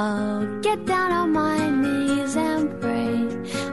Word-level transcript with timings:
I'll 0.00 0.60
get 0.62 0.86
down 0.86 1.12
on 1.12 1.32
my 1.32 1.58
knees 1.68 2.34
and 2.34 2.80
pray. 2.80 3.16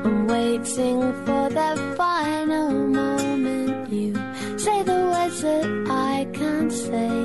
I'm 0.04 0.28
waiting 0.28 1.00
for 1.26 1.50
that 1.60 1.78
final 1.96 2.70
moment. 2.74 3.90
You 3.90 4.14
say 4.58 4.84
the 4.84 5.00
words 5.14 5.42
that 5.44 5.66
I 5.90 6.28
can't 6.34 6.74
say. 6.74 7.16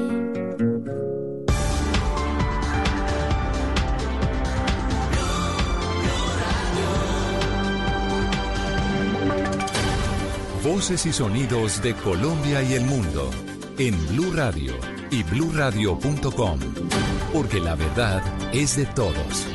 Voces 10.62 11.06
y 11.06 11.12
sonidos 11.12 11.82
de 11.82 11.94
Colombia 11.94 12.62
y 12.62 12.74
el 12.74 12.84
mundo 12.84 13.30
en 13.78 13.94
Blue 14.06 14.30
Radio 14.32 15.01
y 15.12 15.22
bluradio.com, 15.24 16.58
porque 17.34 17.60
la 17.60 17.74
verdad 17.74 18.22
es 18.52 18.76
de 18.76 18.86
todos. 18.86 19.46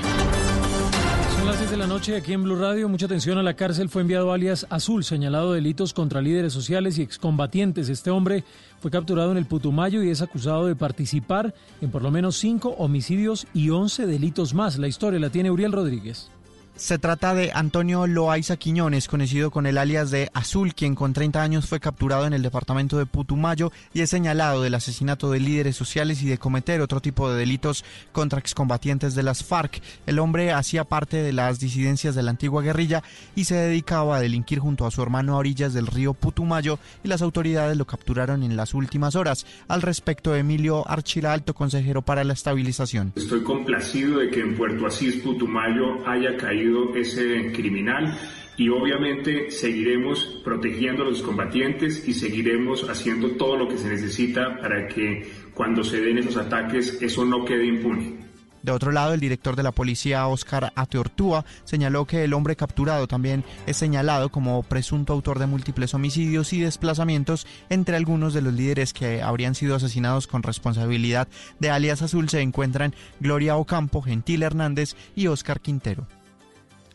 Son 1.35 1.47
las 1.47 1.57
10 1.57 1.71
de 1.71 1.77
la 1.77 1.87
noche 1.87 2.15
aquí 2.15 2.33
en 2.33 2.43
Blue 2.43 2.55
Radio. 2.55 2.87
Mucha 2.87 3.07
atención 3.07 3.39
a 3.39 3.43
la 3.43 3.55
cárcel. 3.55 3.89
Fue 3.89 4.03
enviado 4.03 4.31
alias 4.31 4.67
Azul, 4.69 5.03
señalado 5.03 5.51
de 5.51 5.61
delitos 5.61 5.93
contra 5.93 6.21
líderes 6.21 6.53
sociales 6.53 6.99
y 6.99 7.01
excombatientes. 7.01 7.89
Este 7.89 8.11
hombre 8.11 8.43
fue 8.79 8.91
capturado 8.91 9.31
en 9.31 9.37
el 9.37 9.47
Putumayo 9.47 10.03
y 10.03 10.09
es 10.11 10.21
acusado 10.21 10.67
de 10.67 10.75
participar 10.75 11.55
en 11.81 11.89
por 11.89 12.03
lo 12.03 12.11
menos 12.11 12.37
cinco 12.37 12.75
homicidios 12.77 13.47
y 13.53 13.71
11 13.71 14.05
delitos 14.05 14.53
más. 14.53 14.77
La 14.77 14.87
historia 14.87 15.19
la 15.19 15.31
tiene 15.31 15.49
Uriel 15.49 15.71
Rodríguez. 15.71 16.29
Se 16.77 16.99
trata 16.99 17.33
de 17.33 17.51
Antonio 17.55 18.05
Loaiza 18.05 18.55
Quiñones, 18.55 19.07
conocido 19.07 19.49
con 19.49 19.65
el 19.65 19.79
alias 19.79 20.11
de 20.11 20.29
Azul, 20.35 20.75
quien 20.75 20.93
con 20.93 21.11
30 21.11 21.41
años 21.41 21.65
fue 21.65 21.79
capturado 21.79 22.27
en 22.27 22.33
el 22.33 22.43
departamento 22.43 22.99
de 22.99 23.07
Putumayo 23.07 23.71
y 23.95 24.01
es 24.01 24.11
señalado 24.11 24.61
del 24.61 24.75
asesinato 24.75 25.31
de 25.31 25.39
líderes 25.39 25.75
sociales 25.75 26.21
y 26.21 26.27
de 26.27 26.37
cometer 26.37 26.79
otro 26.81 27.01
tipo 27.01 27.31
de 27.31 27.39
delitos 27.39 27.83
contra 28.11 28.37
excombatientes 28.37 29.15
de 29.15 29.23
las 29.23 29.43
FARC. 29.43 29.81
El 30.05 30.19
hombre 30.19 30.51
hacía 30.51 30.83
parte 30.83 31.17
de 31.17 31.33
las 31.33 31.59
disidencias 31.59 32.13
de 32.13 32.21
la 32.21 32.29
antigua 32.29 32.61
guerrilla 32.61 33.01
y 33.35 33.45
se 33.45 33.55
dedicaba 33.55 34.17
a 34.17 34.21
delinquir 34.21 34.59
junto 34.59 34.85
a 34.85 34.91
su 34.91 35.01
hermano 35.01 35.33
a 35.33 35.37
orillas 35.37 35.73
del 35.73 35.87
río 35.87 36.13
Putumayo 36.13 36.77
y 37.03 37.07
las 37.07 37.23
autoridades 37.23 37.75
lo 37.75 37.85
capturaron 37.85 38.43
en 38.43 38.55
las 38.55 38.75
últimas 38.75 39.15
horas. 39.15 39.47
Al 39.67 39.81
respecto, 39.81 40.35
Emilio 40.35 40.87
Archila, 40.87 41.33
alto 41.33 41.55
consejero 41.55 42.03
para 42.03 42.23
la 42.23 42.33
estabilización. 42.33 43.13
Estoy 43.15 43.41
complacido 43.41 44.19
de 44.19 44.29
que 44.29 44.41
en 44.41 44.55
Puerto 44.55 44.85
Asís, 44.85 45.15
Putumayo, 45.23 46.07
haya 46.07 46.37
caído 46.37 46.66
ese 46.95 47.51
criminal 47.53 48.17
y 48.57 48.69
obviamente 48.69 49.51
seguiremos 49.51 50.41
protegiendo 50.43 51.03
a 51.03 51.05
los 51.05 51.21
combatientes 51.21 52.07
y 52.07 52.13
seguiremos 52.13 52.89
haciendo 52.89 53.31
todo 53.31 53.55
lo 53.55 53.67
que 53.67 53.77
se 53.77 53.87
necesita 53.87 54.57
para 54.59 54.87
que 54.87 55.29
cuando 55.53 55.83
se 55.83 56.01
den 56.01 56.17
esos 56.17 56.37
ataques 56.37 56.97
eso 57.01 57.23
no 57.23 57.45
quede 57.45 57.67
impune. 57.67 58.27
De 58.63 58.73
otro 58.73 58.91
lado, 58.91 59.13
el 59.13 59.21
director 59.21 59.55
de 59.55 59.63
la 59.63 59.71
policía, 59.71 60.27
Oscar 60.27 60.73
Ateortúa, 60.75 61.45
señaló 61.63 62.03
que 62.05 62.25
el 62.25 62.33
hombre 62.33 62.57
capturado 62.57 63.07
también 63.07 63.45
es 63.65 63.77
señalado 63.77 64.29
como 64.29 64.61
presunto 64.63 65.13
autor 65.13 65.39
de 65.39 65.45
múltiples 65.45 65.93
homicidios 65.93 66.51
y 66.51 66.59
desplazamientos. 66.59 67.47
Entre 67.69 67.95
algunos 67.95 68.33
de 68.33 68.41
los 68.41 68.53
líderes 68.53 68.91
que 68.91 69.21
habrían 69.21 69.55
sido 69.55 69.75
asesinados 69.75 70.27
con 70.27 70.43
responsabilidad 70.43 71.29
de 71.59 71.69
alias 71.69 72.01
Azul 72.01 72.27
se 72.27 72.41
encuentran 72.41 72.93
Gloria 73.21 73.55
Ocampo, 73.55 74.01
Gentil 74.01 74.43
Hernández 74.43 74.97
y 75.15 75.27
Oscar 75.27 75.61
Quintero. 75.61 76.05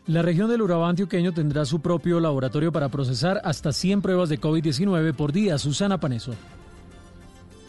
La 0.05 0.21
región 0.21 0.49
del 0.49 0.61
Urabá 0.61 0.89
antioqueño 0.89 1.31
tendrá 1.31 1.63
su 1.63 1.79
propio 1.79 2.19
laboratorio 2.19 2.73
para 2.73 2.89
procesar 2.89 3.39
hasta 3.45 3.71
100 3.71 4.01
pruebas 4.01 4.27
de 4.27 4.37
COVID-19 4.37 5.13
por 5.13 5.31
día. 5.31 5.57
Susana 5.57 5.97
Paneso. 5.97 6.35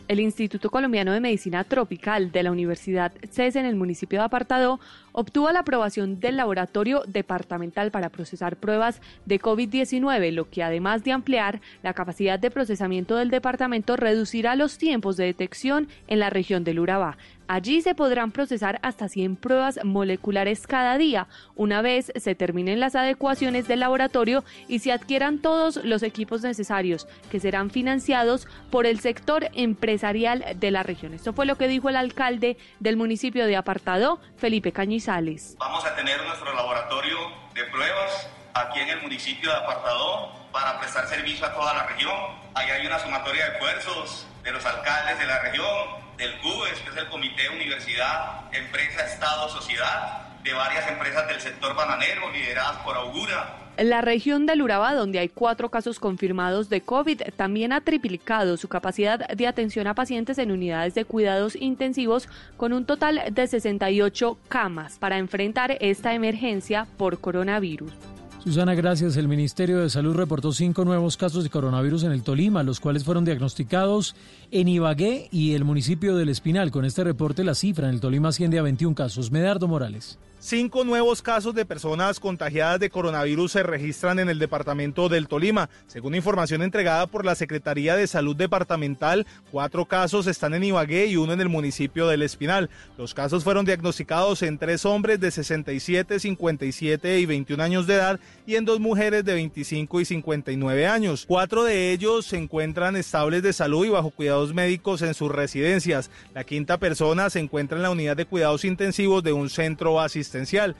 El 0.08 0.18
Instituto 0.20 0.68
Colombiano 0.68 1.12
de 1.12 1.20
Medicina 1.20 1.64
Tropical 1.64 2.30
de 2.30 2.42
la 2.42 2.50
Universidad 2.50 3.12
CES 3.30 3.56
en 3.56 3.64
el 3.64 3.76
municipio 3.76 4.18
de 4.18 4.24
Apartado 4.24 4.78
obtuvo 5.12 5.50
la 5.50 5.60
aprobación 5.60 6.20
del 6.20 6.36
laboratorio 6.36 7.04
departamental 7.06 7.90
para 7.90 8.10
procesar 8.10 8.56
pruebas 8.56 9.00
de 9.24 9.40
COVID-19, 9.40 10.32
lo 10.32 10.50
que 10.50 10.62
además 10.62 11.04
de 11.04 11.12
ampliar 11.12 11.62
la 11.82 11.94
capacidad 11.94 12.38
de 12.38 12.50
procesamiento 12.50 13.16
del 13.16 13.30
departamento 13.30 13.96
reducirá 13.96 14.56
los 14.56 14.76
tiempos 14.76 15.16
de 15.16 15.24
detección 15.24 15.88
en 16.06 16.18
la 16.18 16.28
región 16.28 16.64
del 16.64 16.80
Urabá. 16.80 17.16
Allí 17.46 17.82
se 17.82 17.94
podrán 17.94 18.32
procesar 18.32 18.78
hasta 18.82 19.08
100 19.08 19.36
pruebas 19.36 19.78
moleculares 19.84 20.66
cada 20.66 20.96
día, 20.96 21.26
una 21.54 21.82
vez 21.82 22.10
se 22.16 22.34
terminen 22.34 22.80
las 22.80 22.94
adecuaciones 22.94 23.68
del 23.68 23.80
laboratorio 23.80 24.44
y 24.66 24.78
se 24.78 24.92
adquieran 24.92 25.38
todos 25.38 25.76
los 25.76 26.02
equipos 26.02 26.42
necesarios, 26.42 27.06
que 27.30 27.40
serán 27.40 27.70
financiados 27.70 28.48
por 28.70 28.86
el 28.86 29.00
sector 29.00 29.48
empresarial 29.52 30.44
de 30.56 30.70
la 30.70 30.82
región. 30.82 31.12
Esto 31.12 31.32
fue 31.32 31.44
lo 31.44 31.56
que 31.56 31.68
dijo 31.68 31.88
el 31.90 31.96
alcalde 31.96 32.56
del 32.80 32.96
municipio 32.96 33.46
de 33.46 33.56
Apartado, 33.56 34.20
Felipe 34.36 34.72
Cañizales. 34.72 35.56
Vamos 35.58 35.84
a 35.84 35.94
tener 35.94 36.22
nuestro 36.24 36.54
laboratorio 36.54 37.18
de 37.54 37.64
pruebas 37.64 38.28
aquí 38.54 38.80
en 38.80 38.88
el 38.88 39.02
municipio 39.02 39.50
de 39.50 39.56
Apartado 39.56 40.32
para 40.50 40.78
prestar 40.80 41.06
servicio 41.08 41.44
a 41.44 41.52
toda 41.52 41.74
la 41.74 41.86
región. 41.86 42.14
Ahí 42.54 42.70
hay 42.70 42.86
una 42.86 42.98
sumatoria 42.98 43.44
de 43.44 43.52
esfuerzos 43.52 44.26
de 44.42 44.52
los 44.52 44.64
alcaldes 44.64 45.18
de 45.18 45.26
la 45.26 45.40
región, 45.40 46.03
del 46.16 46.38
CUBES, 46.38 46.80
que 46.80 46.90
es 46.90 46.96
el 46.96 47.08
Comité 47.08 47.48
Universidad, 47.48 48.54
Empresa, 48.54 49.04
Estado, 49.04 49.48
Sociedad, 49.48 50.28
de 50.42 50.52
varias 50.52 50.88
empresas 50.88 51.26
del 51.26 51.40
sector 51.40 51.74
bananero 51.74 52.30
lideradas 52.30 52.76
por 52.84 52.96
Augura. 52.96 53.64
La 53.78 54.02
región 54.02 54.46
del 54.46 54.62
Urabá, 54.62 54.94
donde 54.94 55.18
hay 55.18 55.28
cuatro 55.28 55.68
casos 55.68 55.98
confirmados 55.98 56.68
de 56.68 56.80
COVID, 56.80 57.22
también 57.36 57.72
ha 57.72 57.80
triplicado 57.80 58.56
su 58.56 58.68
capacidad 58.68 59.26
de 59.26 59.46
atención 59.48 59.88
a 59.88 59.94
pacientes 59.94 60.38
en 60.38 60.52
unidades 60.52 60.94
de 60.94 61.04
cuidados 61.04 61.56
intensivos 61.56 62.28
con 62.56 62.72
un 62.72 62.86
total 62.86 63.22
de 63.32 63.46
68 63.48 64.38
camas 64.48 64.98
para 64.98 65.18
enfrentar 65.18 65.76
esta 65.80 66.14
emergencia 66.14 66.86
por 66.96 67.20
coronavirus. 67.20 68.13
Susana, 68.44 68.74
gracias. 68.74 69.16
El 69.16 69.26
Ministerio 69.26 69.78
de 69.78 69.88
Salud 69.88 70.14
reportó 70.14 70.52
cinco 70.52 70.84
nuevos 70.84 71.16
casos 71.16 71.44
de 71.44 71.48
coronavirus 71.48 72.04
en 72.04 72.12
el 72.12 72.22
Tolima, 72.22 72.62
los 72.62 72.78
cuales 72.78 73.02
fueron 73.02 73.24
diagnosticados 73.24 74.14
en 74.50 74.68
Ibagué 74.68 75.30
y 75.32 75.54
el 75.54 75.64
municipio 75.64 76.14
del 76.14 76.28
Espinal. 76.28 76.70
Con 76.70 76.84
este 76.84 77.04
reporte, 77.04 77.42
la 77.42 77.54
cifra 77.54 77.88
en 77.88 77.94
el 77.94 78.00
Tolima 78.00 78.28
asciende 78.28 78.58
a 78.58 78.62
21 78.62 78.94
casos. 78.94 79.30
Medardo 79.30 79.66
Morales. 79.66 80.18
Cinco 80.46 80.84
nuevos 80.84 81.22
casos 81.22 81.54
de 81.54 81.64
personas 81.64 82.20
contagiadas 82.20 82.78
de 82.78 82.90
coronavirus 82.90 83.52
se 83.52 83.62
registran 83.62 84.18
en 84.18 84.28
el 84.28 84.38
departamento 84.38 85.08
del 85.08 85.26
Tolima. 85.26 85.70
Según 85.86 86.14
información 86.14 86.60
entregada 86.60 87.06
por 87.06 87.24
la 87.24 87.34
Secretaría 87.34 87.96
de 87.96 88.06
Salud 88.06 88.36
Departamental, 88.36 89.26
cuatro 89.50 89.86
casos 89.86 90.26
están 90.26 90.52
en 90.52 90.64
Ibagué 90.64 91.06
y 91.06 91.16
uno 91.16 91.32
en 91.32 91.40
el 91.40 91.48
municipio 91.48 92.08
del 92.08 92.20
Espinal. 92.20 92.68
Los 92.98 93.14
casos 93.14 93.42
fueron 93.42 93.64
diagnosticados 93.64 94.42
en 94.42 94.58
tres 94.58 94.84
hombres 94.84 95.18
de 95.18 95.30
67, 95.30 96.20
57 96.20 97.20
y 97.20 97.24
21 97.24 97.62
años 97.62 97.86
de 97.86 97.94
edad 97.94 98.20
y 98.46 98.56
en 98.56 98.66
dos 98.66 98.80
mujeres 98.80 99.24
de 99.24 99.32
25 99.32 100.02
y 100.02 100.04
59 100.04 100.86
años. 100.86 101.24
Cuatro 101.26 101.64
de 101.64 101.90
ellos 101.90 102.26
se 102.26 102.36
encuentran 102.36 102.96
estables 102.96 103.42
de 103.42 103.54
salud 103.54 103.86
y 103.86 103.88
bajo 103.88 104.10
cuidados 104.10 104.52
médicos 104.52 105.00
en 105.00 105.14
sus 105.14 105.32
residencias. 105.32 106.10
La 106.34 106.44
quinta 106.44 106.76
persona 106.76 107.30
se 107.30 107.40
encuentra 107.40 107.78
en 107.78 107.82
la 107.82 107.90
unidad 107.90 108.18
de 108.18 108.26
cuidados 108.26 108.66
intensivos 108.66 109.24
de 109.24 109.32
un 109.32 109.48
centro 109.48 109.98
asistencial 109.98 110.33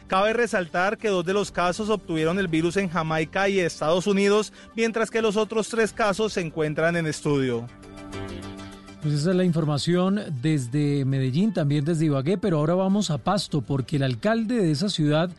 Cabe 0.07 0.33
resaltar 0.33 0.99
que 0.99 1.09
dos 1.09 1.25
de 1.25 1.33
los 1.33 1.51
casos 1.51 1.89
obtuvieron 1.89 2.39
el 2.39 2.49
virus 2.49 2.77
en 2.77 2.89
Jamaica 2.89 3.49
y 3.49 3.61
Estados 3.61 4.07
Unidos, 4.07 4.53
mientras 4.75 5.11
que 5.11 5.23
los 5.23 5.37
otros 5.37 5.69
tres 5.69 5.93
casos 5.93 6.33
se 6.33 6.41
encuentran 6.41 6.97
en 6.97 7.07
estudio. 7.07 7.67
Pues 9.05 9.17
esa 9.17 9.31
es 9.33 9.37
la 9.37 9.45
información 9.45 10.19
desde 10.41 11.05
Medellín, 11.05 11.53
también 11.53 11.85
desde 11.85 12.07
Ibagué, 12.07 12.39
pero 12.39 12.57
ahora 12.57 12.75
vamos 12.75 13.11
a 13.11 13.19
Pasto, 13.19 13.61
porque 13.61 13.97
el 13.97 14.03
alcalde 14.03 14.57
de 14.57 14.71
esa 14.71 14.89
ciudad, 14.89 15.31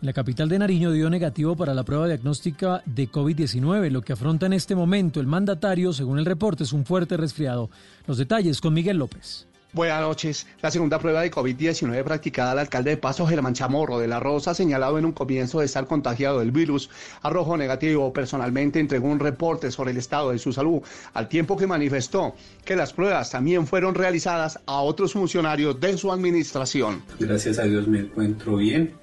la 0.00 0.12
capital 0.12 0.48
de 0.48 0.60
Nariño, 0.60 0.92
dio 0.92 1.10
negativo 1.10 1.56
para 1.56 1.74
la 1.74 1.82
prueba 1.82 2.06
diagnóstica 2.06 2.80
de 2.86 3.10
COVID-19. 3.10 3.90
Lo 3.90 4.02
que 4.02 4.12
afronta 4.12 4.46
en 4.46 4.52
este 4.52 4.76
momento 4.76 5.18
el 5.18 5.26
mandatario, 5.26 5.92
según 5.92 6.20
el 6.20 6.26
reporte, 6.26 6.62
es 6.62 6.72
un 6.72 6.84
fuerte 6.84 7.16
resfriado. 7.16 7.70
Los 8.06 8.18
detalles 8.18 8.60
con 8.60 8.72
Miguel 8.72 8.98
López. 8.98 9.47
Buenas 9.74 10.00
noches. 10.00 10.46
La 10.62 10.70
segunda 10.70 10.98
prueba 10.98 11.20
de 11.20 11.30
COVID-19 11.30 12.02
practicada 12.02 12.52
al 12.52 12.58
alcalde 12.58 12.88
de 12.88 12.96
Paso, 12.96 13.26
Germán 13.26 13.52
Chamorro 13.52 13.98
de 13.98 14.08
la 14.08 14.18
Rosa, 14.18 14.54
señalado 14.54 14.98
en 14.98 15.04
un 15.04 15.12
comienzo 15.12 15.60
de 15.60 15.66
estar 15.66 15.86
contagiado 15.86 16.38
del 16.38 16.52
virus, 16.52 16.88
arrojó 17.20 17.54
negativo. 17.58 18.10
Personalmente 18.10 18.80
entregó 18.80 19.08
un 19.08 19.20
reporte 19.20 19.70
sobre 19.70 19.90
el 19.90 19.98
estado 19.98 20.30
de 20.30 20.38
su 20.38 20.54
salud, 20.54 20.80
al 21.12 21.28
tiempo 21.28 21.58
que 21.58 21.66
manifestó 21.66 22.34
que 22.64 22.76
las 22.76 22.94
pruebas 22.94 23.30
también 23.30 23.66
fueron 23.66 23.94
realizadas 23.94 24.58
a 24.64 24.80
otros 24.80 25.12
funcionarios 25.12 25.78
de 25.78 25.98
su 25.98 26.10
administración. 26.10 27.02
Gracias 27.20 27.58
a 27.58 27.64
Dios 27.64 27.86
me 27.88 27.98
encuentro 27.98 28.56
bien 28.56 28.94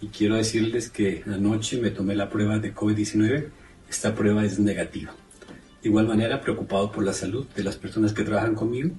y 0.00 0.08
quiero 0.08 0.34
decirles 0.34 0.90
que 0.90 1.22
anoche 1.26 1.80
me 1.80 1.90
tomé 1.90 2.16
la 2.16 2.28
prueba 2.28 2.58
de 2.58 2.74
COVID-19. 2.74 3.50
Esta 3.88 4.16
prueba 4.16 4.44
es 4.44 4.58
negativa. 4.58 5.14
De 5.80 5.88
igual 5.88 6.08
manera, 6.08 6.40
preocupado 6.40 6.90
por 6.90 7.04
la 7.04 7.12
salud 7.12 7.46
de 7.54 7.62
las 7.62 7.76
personas 7.76 8.12
que 8.12 8.24
trabajan 8.24 8.56
conmigo, 8.56 8.90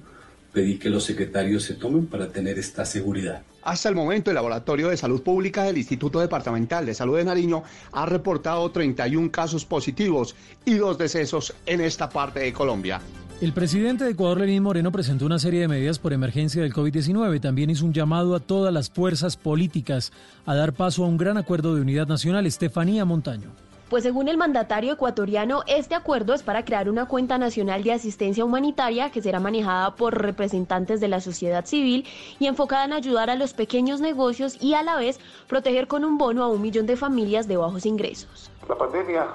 pedí 0.52 0.78
que 0.78 0.90
los 0.90 1.04
secretarios 1.04 1.64
se 1.64 1.74
tomen 1.74 2.06
para 2.06 2.28
tener 2.28 2.58
esta 2.58 2.84
seguridad. 2.84 3.42
Hasta 3.62 3.88
el 3.88 3.94
momento, 3.94 4.30
el 4.30 4.36
Laboratorio 4.36 4.88
de 4.88 4.96
Salud 4.96 5.22
Pública 5.22 5.64
del 5.64 5.78
Instituto 5.78 6.20
Departamental 6.20 6.86
de 6.86 6.94
Salud 6.94 7.16
de 7.16 7.24
Nariño 7.24 7.62
ha 7.92 8.06
reportado 8.06 8.70
31 8.70 9.30
casos 9.30 9.64
positivos 9.64 10.34
y 10.64 10.74
dos 10.74 10.96
decesos 10.96 11.54
en 11.66 11.80
esta 11.80 12.08
parte 12.08 12.40
de 12.40 12.52
Colombia. 12.52 13.00
El 13.40 13.54
presidente 13.54 14.04
de 14.04 14.10
Ecuador, 14.10 14.40
Lenín 14.40 14.62
Moreno, 14.62 14.92
presentó 14.92 15.24
una 15.24 15.38
serie 15.38 15.60
de 15.60 15.68
medidas 15.68 15.98
por 15.98 16.12
emergencia 16.12 16.60
del 16.60 16.74
COVID-19. 16.74 17.40
También 17.40 17.70
hizo 17.70 17.86
un 17.86 17.94
llamado 17.94 18.34
a 18.34 18.40
todas 18.40 18.72
las 18.72 18.90
fuerzas 18.90 19.38
políticas 19.38 20.12
a 20.44 20.54
dar 20.54 20.74
paso 20.74 21.04
a 21.04 21.08
un 21.08 21.16
gran 21.16 21.38
acuerdo 21.38 21.74
de 21.74 21.80
unidad 21.80 22.06
nacional. 22.06 22.44
Estefanía 22.44 23.06
Montaño. 23.06 23.50
Pues 23.90 24.04
según 24.04 24.28
el 24.28 24.36
mandatario 24.36 24.92
ecuatoriano, 24.92 25.62
este 25.66 25.96
acuerdo 25.96 26.32
es 26.32 26.44
para 26.44 26.64
crear 26.64 26.88
una 26.88 27.08
cuenta 27.08 27.38
nacional 27.38 27.82
de 27.82 27.92
asistencia 27.92 28.44
humanitaria 28.44 29.10
que 29.10 29.20
será 29.20 29.40
manejada 29.40 29.96
por 29.96 30.16
representantes 30.16 31.00
de 31.00 31.08
la 31.08 31.20
sociedad 31.20 31.66
civil 31.66 32.06
y 32.38 32.46
enfocada 32.46 32.84
en 32.84 32.92
ayudar 32.92 33.30
a 33.30 33.34
los 33.34 33.52
pequeños 33.52 34.00
negocios 34.00 34.62
y 34.62 34.74
a 34.74 34.84
la 34.84 34.94
vez 34.94 35.18
proteger 35.48 35.88
con 35.88 36.04
un 36.04 36.18
bono 36.18 36.44
a 36.44 36.48
un 36.48 36.62
millón 36.62 36.86
de 36.86 36.96
familias 36.96 37.48
de 37.48 37.56
bajos 37.56 37.84
ingresos. 37.84 38.52
La 38.68 38.78
pandemia 38.78 39.26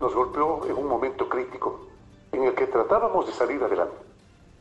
nos 0.00 0.14
golpeó 0.14 0.64
en 0.64 0.76
un 0.76 0.88
momento 0.88 1.28
crítico 1.28 1.86
en 2.32 2.44
el 2.44 2.54
que 2.54 2.66
tratábamos 2.66 3.26
de 3.26 3.34
salir 3.34 3.62
adelante, 3.62 3.96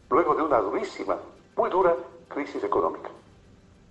luego 0.09 0.35
de 0.35 0.43
una 0.43 0.57
durísima, 0.57 1.15
muy 1.55 1.69
dura 1.69 1.95
crisis 2.27 2.61
económica. 2.61 3.09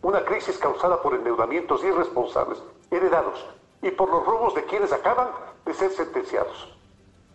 Una 0.02 0.23
crisis 0.26 0.58
causada 0.58 1.00
por 1.00 1.14
endeudamientos 1.14 1.82
irresponsables, 1.82 2.62
heredados, 2.90 3.43
y 3.82 3.90
por 3.90 4.08
los 4.08 4.25
robos 4.25 4.55
de 4.55 4.64
quienes 4.64 4.93
acaban 4.93 5.29
de 5.67 5.75
ser 5.75 5.90
sentenciados. 5.90 6.73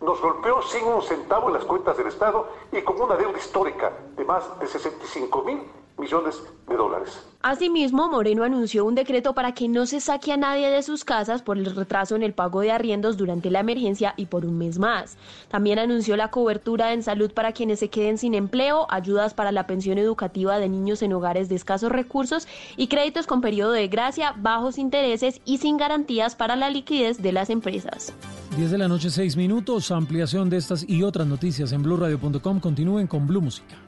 Nos 0.00 0.20
golpeó 0.20 0.62
sin 0.62 0.84
un 0.84 1.02
centavo 1.02 1.48
en 1.48 1.54
las 1.54 1.64
cuentas 1.64 1.96
del 1.96 2.06
Estado 2.06 2.48
y 2.72 2.82
con 2.82 3.00
una 3.00 3.16
deuda 3.16 3.38
histórica 3.38 3.92
de 4.16 4.24
más 4.24 4.58
de 4.58 4.66
65 4.66 5.42
mil 5.42 5.70
millones 5.98 6.42
de 6.68 6.76
dólares. 6.76 7.24
Asimismo, 7.40 8.08
Moreno 8.08 8.42
anunció 8.42 8.84
un 8.84 8.94
decreto 8.94 9.32
para 9.32 9.52
que 9.52 9.68
no 9.68 9.86
se 9.86 10.00
saque 10.00 10.32
a 10.32 10.36
nadie 10.36 10.70
de 10.70 10.82
sus 10.82 11.04
casas 11.04 11.40
por 11.40 11.56
el 11.56 11.74
retraso 11.74 12.16
en 12.16 12.22
el 12.22 12.34
pago 12.34 12.60
de 12.60 12.72
arriendos 12.72 13.16
durante 13.16 13.50
la 13.50 13.60
emergencia 13.60 14.12
y 14.16 14.26
por 14.26 14.44
un 14.44 14.58
mes 14.58 14.78
más. 14.78 15.16
También 15.48 15.78
anunció 15.78 16.16
la 16.16 16.30
cobertura 16.30 16.92
en 16.92 17.02
salud 17.02 17.32
para 17.32 17.52
quienes 17.52 17.78
se 17.78 17.90
queden 17.90 18.18
sin 18.18 18.34
empleo, 18.34 18.86
ayudas 18.90 19.34
para 19.34 19.52
la 19.52 19.66
pensión 19.66 19.98
educativa 19.98 20.58
de 20.58 20.68
niños 20.68 21.00
en 21.02 21.12
hogares 21.12 21.48
de 21.48 21.54
escasos 21.54 21.92
recursos 21.92 22.48
y 22.76 22.88
créditos 22.88 23.26
con 23.26 23.40
periodo 23.40 23.72
de 23.72 23.88
gracia, 23.88 24.34
bajos 24.36 24.76
intereses 24.76 25.40
y 25.44 25.58
sin 25.58 25.76
garantías 25.76 26.34
para 26.34 26.56
la 26.56 26.70
liquidez 26.70 27.22
de 27.22 27.32
las 27.32 27.50
empresas. 27.50 28.12
10 28.56 28.72
de 28.72 28.78
la 28.78 28.88
noche, 28.88 29.10
6 29.10 29.36
minutos. 29.36 29.92
Ampliación 29.92 30.50
de 30.50 30.56
estas 30.56 30.84
y 30.88 31.02
otras 31.02 31.26
noticias 31.26 31.72
en 31.72 31.82
blurradio.com. 31.82 32.60
Continúen 32.60 33.06
con 33.06 33.26
Blue 33.26 33.40
Música. 33.40 33.87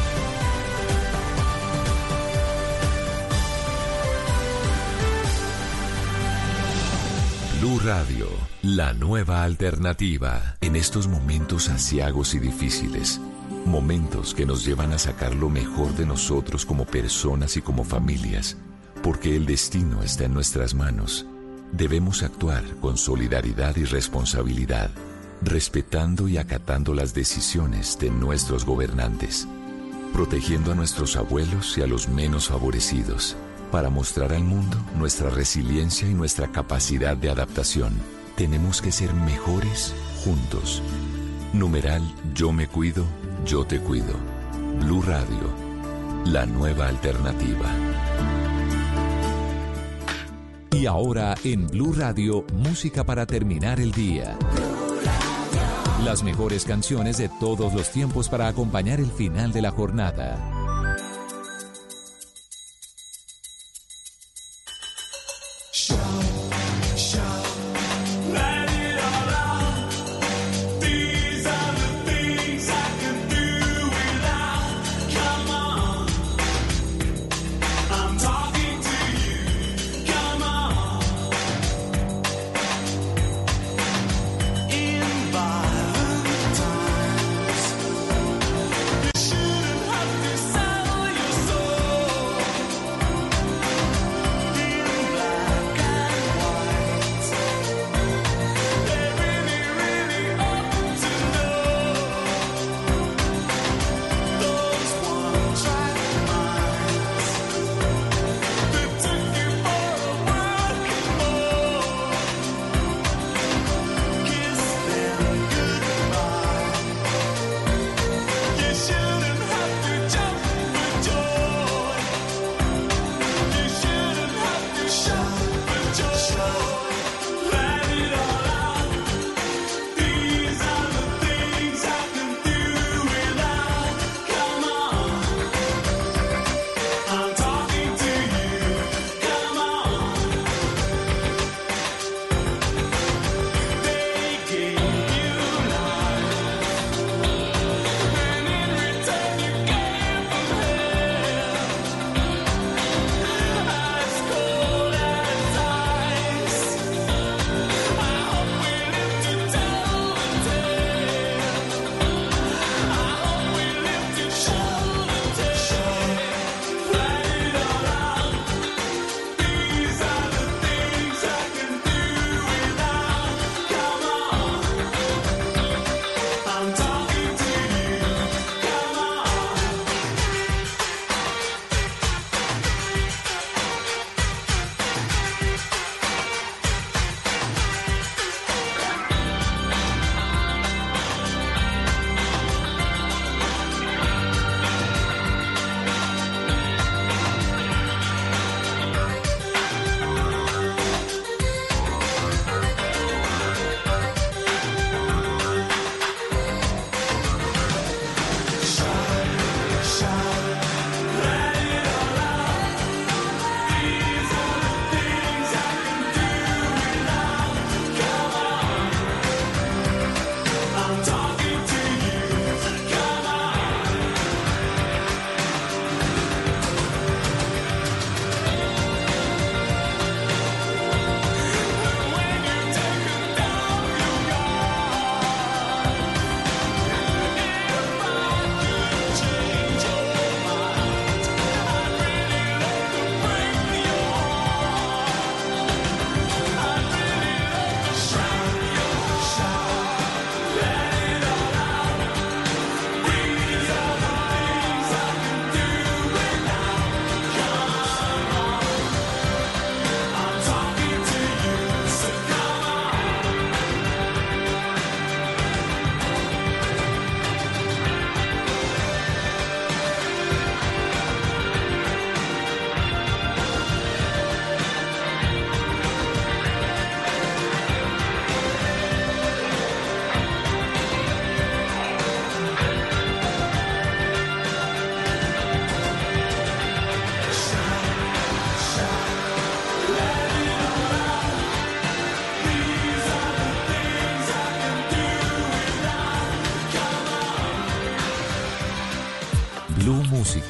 Blue 7.61 7.79
Radio, 7.85 8.25
la 8.63 8.91
nueva 8.93 9.43
alternativa. 9.43 10.55
En 10.61 10.75
estos 10.75 11.07
momentos 11.07 11.69
asiagos 11.69 12.33
y 12.33 12.39
difíciles 12.39 13.21
Momentos 13.67 14.33
que 14.33 14.47
nos 14.47 14.65
llevan 14.65 14.93
a 14.93 14.97
sacar 14.97 15.35
lo 15.35 15.47
mejor 15.47 15.95
de 15.95 16.07
nosotros 16.07 16.65
como 16.65 16.85
personas 16.85 17.57
y 17.57 17.61
como 17.61 17.83
familias, 17.83 18.57
porque 19.03 19.35
el 19.35 19.45
destino 19.45 20.01
está 20.01 20.23
en 20.23 20.33
nuestras 20.33 20.73
manos. 20.73 21.27
Debemos 21.71 22.23
actuar 22.23 22.63
con 22.81 22.97
solidaridad 22.97 23.75
y 23.75 23.83
responsabilidad, 23.83 24.89
respetando 25.43 26.27
y 26.27 26.39
acatando 26.39 26.95
las 26.95 27.13
decisiones 27.13 27.99
de 27.99 28.09
nuestros 28.09 28.65
gobernantes, 28.65 29.47
protegiendo 30.13 30.71
a 30.71 30.75
nuestros 30.75 31.15
abuelos 31.15 31.77
y 31.77 31.83
a 31.83 31.87
los 31.87 32.09
menos 32.09 32.47
favorecidos, 32.47 33.37
para 33.71 33.89
mostrar 33.89 34.33
al 34.33 34.43
mundo 34.43 34.77
nuestra 34.97 35.29
resiliencia 35.29 36.07
y 36.07 36.13
nuestra 36.13 36.47
capacidad 36.51 37.15
de 37.17 37.29
adaptación. 37.29 37.93
Tenemos 38.35 38.81
que 38.81 38.91
ser 38.91 39.13
mejores 39.13 39.93
juntos. 40.23 40.81
Numeral 41.53 42.03
Yo 42.33 42.51
me 42.51 42.67
cuido 42.67 43.05
yo 43.45 43.65
te 43.65 43.79
cuido. 43.79 44.13
Blue 44.79 45.01
Radio, 45.01 45.49
la 46.25 46.45
nueva 46.45 46.87
alternativa. 46.87 47.65
Y 50.71 50.85
ahora 50.85 51.35
en 51.43 51.67
Blue 51.67 51.93
Radio, 51.93 52.45
música 52.53 53.03
para 53.03 53.25
terminar 53.25 53.79
el 53.79 53.91
día. 53.91 54.37
Las 56.03 56.23
mejores 56.23 56.65
canciones 56.65 57.17
de 57.17 57.29
todos 57.39 57.73
los 57.73 57.91
tiempos 57.91 58.29
para 58.29 58.47
acompañar 58.47 58.99
el 58.99 59.11
final 59.11 59.51
de 59.51 59.61
la 59.61 59.71
jornada. 59.71 60.60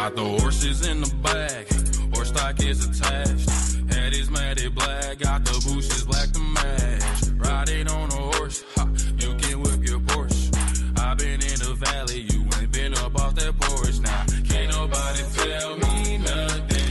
Got 0.00 0.16
the 0.16 0.24
horses 0.24 0.86
in 0.88 1.02
the 1.02 1.14
bag, 1.16 1.66
horse 2.14 2.28
stock 2.28 2.58
is 2.62 2.86
attached. 2.86 3.50
Head 3.92 4.14
is 4.14 4.30
matted 4.30 4.74
black, 4.74 5.18
got 5.18 5.44
the 5.44 5.52
bushes 5.68 6.04
black 6.04 6.32
to 6.32 6.38
match. 6.40 7.02
Riding 7.36 7.86
on 7.86 8.08
a 8.08 8.36
horse, 8.36 8.64
ha, 8.76 8.88
you 9.18 9.34
can 9.34 9.60
whip 9.60 9.86
your 9.86 10.00
Porsche. 10.00 10.98
i 11.00 11.12
been 11.16 11.42
in 11.42 11.58
the 11.60 11.74
valley, 11.74 12.20
you 12.32 12.40
ain't 12.58 12.72
been 12.72 12.94
up 12.94 13.14
off 13.20 13.34
that 13.34 13.52
porch. 13.60 14.00
Now, 14.00 14.24
nah, 14.24 14.24
can't 14.48 14.70
nobody 14.72 15.22
tell 15.36 15.76
me 15.76 16.16
nothing. 16.16 16.88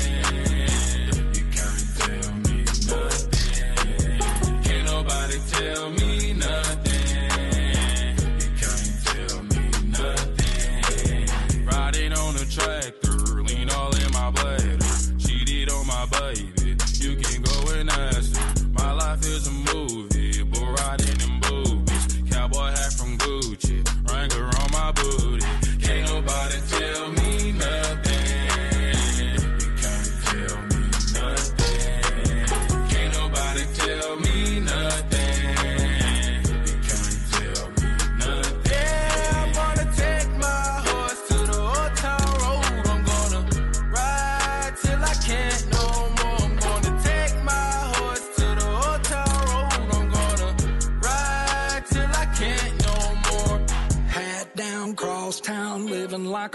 You 1.34 1.46
can't 1.58 1.86
tell 1.98 2.32
me 2.46 2.58
nothing. 2.94 4.20
Can't 4.62 4.86
nobody 4.86 5.38
tell 5.50 5.90
me 5.90 6.09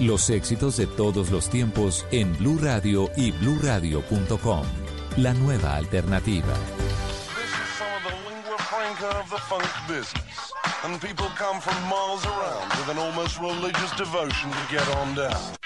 Los 0.00 0.30
éxitos 0.30 0.78
de 0.78 0.86
todos 0.86 1.30
los 1.30 1.50
tiempos 1.50 2.06
en 2.10 2.34
Blue 2.38 2.58
Radio 2.58 3.10
y 3.18 3.32
BlueRadio.com. 3.32 4.62
La 5.18 5.34
nueva 5.34 5.76
alternativa. 5.76 6.54
This 7.36 7.50
is 7.50 7.68
some 7.76 7.92
of 7.94 8.02
the 8.04 8.16
lingua 8.26 8.56
franca 8.56 9.18
of 9.20 9.28
the 9.28 9.36
funk 9.36 9.68
business. 9.86 10.54
And 10.84 10.98
people 11.02 11.26
come 11.36 11.60
from 11.60 11.76
miles 11.90 12.24
around 12.24 12.66
with 12.78 12.88
an 12.88 12.98
almost 12.98 13.38
religious 13.40 13.94
devotion 13.98 14.50
to 14.50 14.74
get 14.74 14.88
on 14.96 15.14
down. 15.14 15.59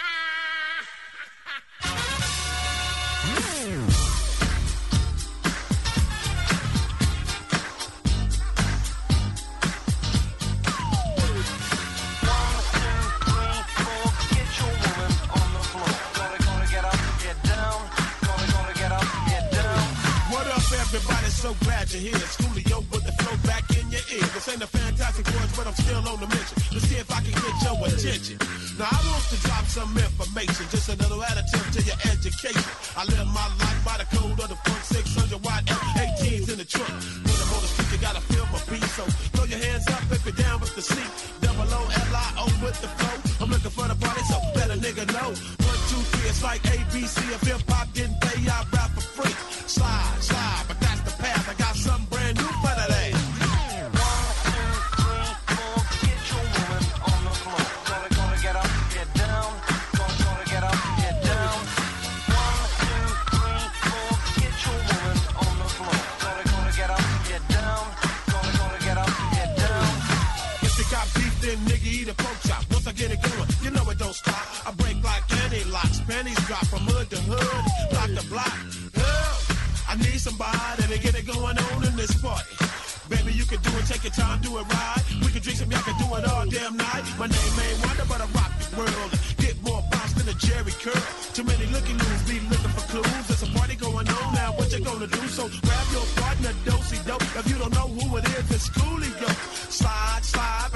you 94.79 94.85
gonna 94.85 95.07
do. 95.07 95.29
So 95.29 95.49
grab 95.63 95.87
your 95.93 96.07
partner, 96.17 96.53
dosey 96.65 96.99
dope. 97.07 97.23
If 97.23 97.49
you 97.51 97.59
don't 97.59 97.73
know 97.75 97.89
who 97.89 98.17
it 98.17 98.25
is, 98.25 98.51
it's 98.51 98.69
Coolio. 98.71 99.29
Slide, 99.71 100.21
slide, 100.23 100.69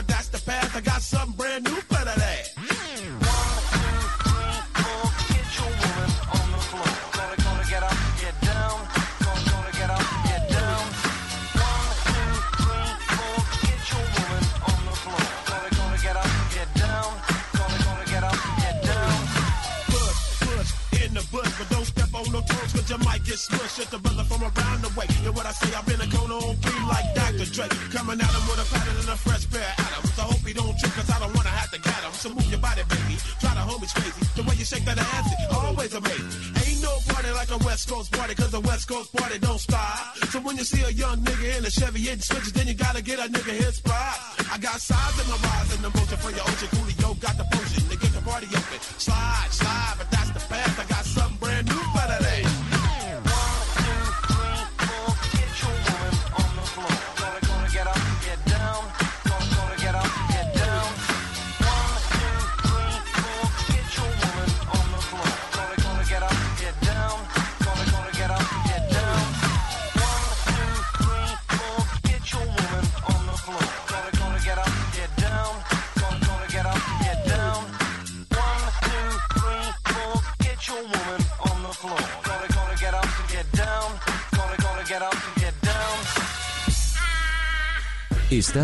broke 38.99 39.13
party 39.13 39.39
don't 39.39 39.59
stop. 39.59 40.17
So 40.31 40.41
when 40.41 40.57
you 40.57 40.65
see 40.65 40.83
a 40.83 40.91
young 40.91 41.19
nigga 41.19 41.59
in 41.59 41.65
a 41.65 41.71
Chevy 41.71 42.01
hitting 42.01 42.21
switches, 42.21 42.53
then 42.53 42.67
you 42.67 42.75
gotta 42.75 43.03
get 43.03 43.19
a 43.19 43.31
nigga 43.31 43.53
his 43.53 43.81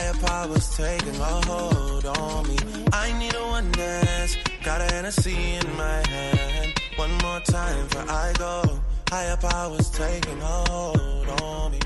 higher 0.00 0.14
powers 0.14 0.76
taking 0.76 1.20
a 1.20 1.34
hold 1.46 2.06
on 2.06 2.48
me. 2.48 2.56
I 2.92 3.12
need 3.18 3.34
a 3.34 3.44
one 3.44 3.70
dance, 3.72 4.36
got 4.64 4.80
a 4.80 4.84
Hennessy 4.94 5.36
in 5.60 5.76
my 5.76 6.00
hand. 6.08 6.72
One 6.96 7.12
more 7.22 7.40
time 7.40 7.86
for 7.88 8.04
I 8.08 8.32
go, 8.38 8.62
higher 9.10 9.36
powers 9.36 9.90
taking 9.90 10.40
a 10.40 10.64
hold 10.70 11.28
on 11.42 11.72
me. 11.72 11.78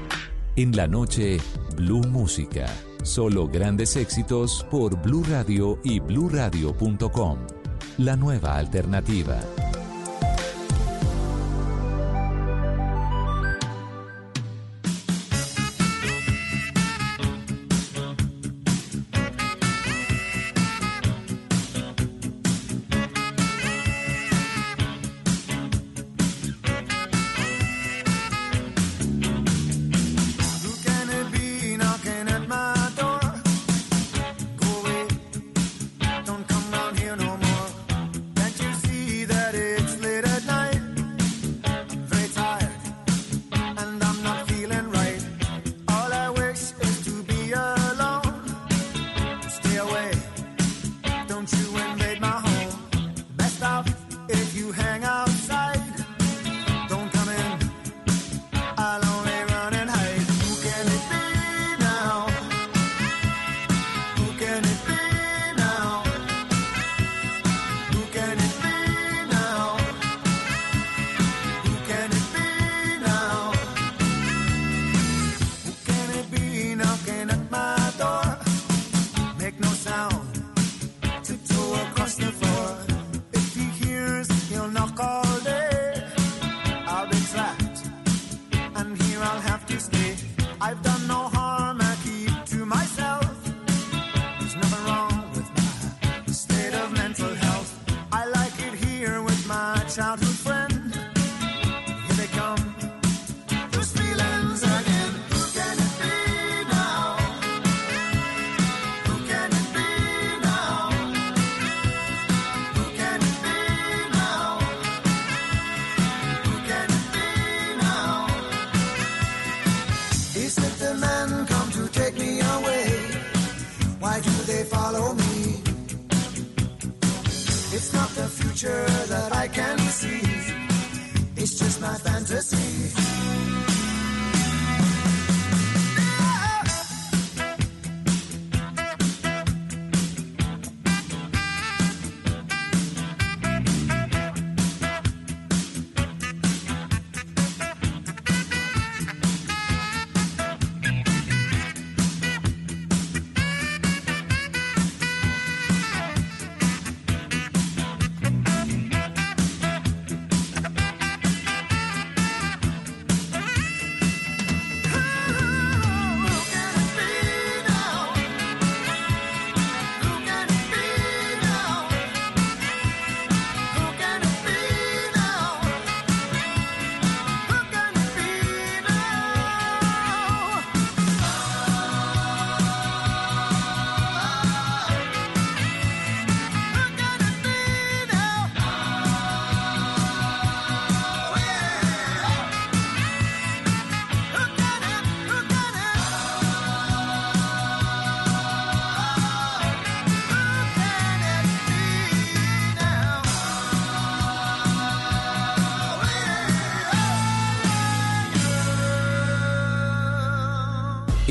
En 0.57 0.77
la 0.77 0.87
noche, 0.87 1.39
Blue 1.77 2.03
Música. 2.09 2.67
Solo 3.03 3.49
grandes 3.49 3.97
éxitos 3.97 4.65
por 4.71 4.97
Blue 5.03 5.25
Radio 5.29 5.79
y 5.83 6.01
BlueRadio.com. 6.01 7.39
La 7.99 8.17
nueva 8.17 8.57
alternativa. 8.57 9.41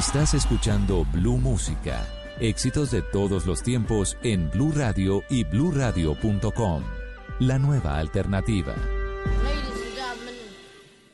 Estás 0.00 0.32
escuchando 0.32 1.04
Blue 1.12 1.36
Música. 1.36 2.06
Éxitos 2.40 2.90
de 2.90 3.02
todos 3.02 3.44
los 3.44 3.62
tiempos 3.62 4.16
en 4.22 4.50
Blue 4.50 4.72
Radio 4.74 5.22
y 5.28 5.44
bluradio.com. 5.44 6.82
La 7.38 7.58
nueva 7.58 7.98
alternativa. 7.98 8.74
Ladies 9.44 9.74
and 9.74 9.94
gentlemen, 9.94 10.34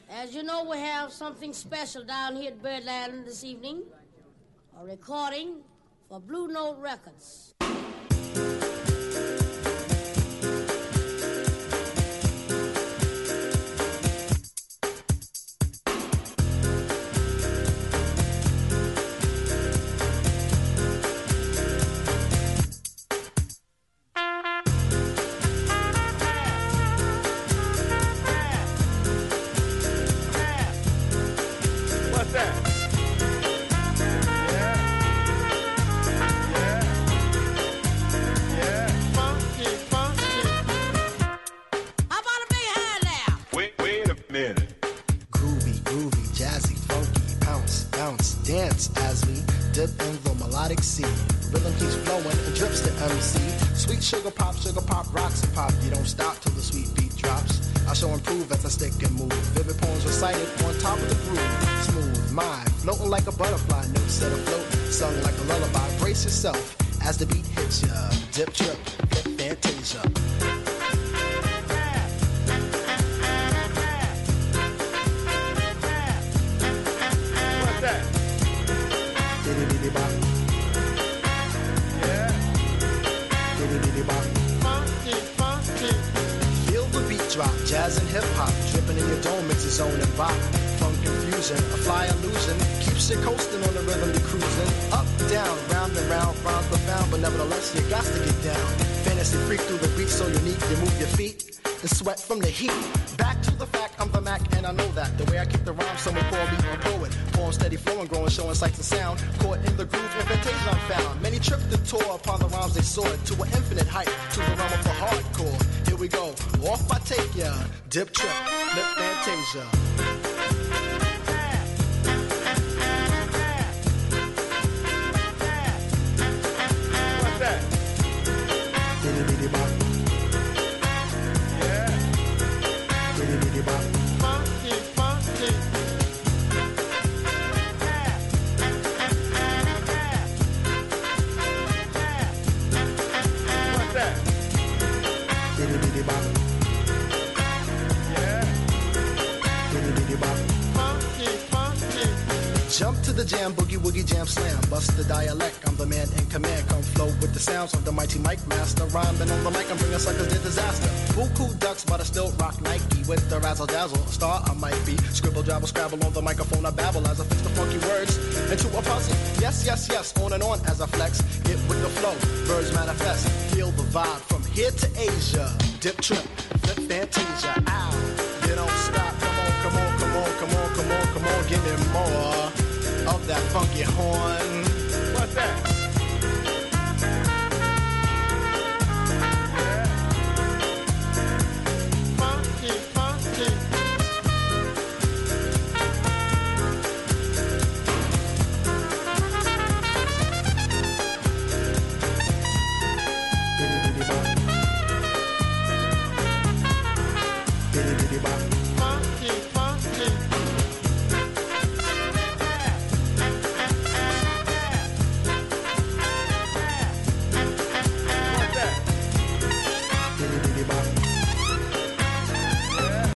as 0.09 0.33
you 0.33 0.45
know, 0.45 0.63
we 0.71 0.79
have 0.79 1.11
something 1.11 1.53
special 1.53 2.05
down 2.05 2.37
here 2.37 2.53
at 2.53 2.63
Birdland 2.63 3.27
this 3.27 3.43
evening. 3.43 3.83
A 4.81 4.85
recording 4.85 5.65
for 6.09 6.21
Blue 6.21 6.47
Note 6.47 6.79
Records. 6.81 7.57